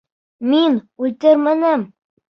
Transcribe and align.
Мин 0.53 0.79
үлтермәнем! 1.05 1.85